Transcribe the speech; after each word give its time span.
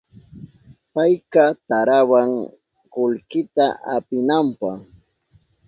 Payka 0.93 1.43
tarawan 1.67 2.29
kullkita 2.93 3.65
apinanpa. 3.95 4.71